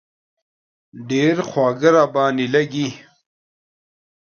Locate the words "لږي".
2.55-2.87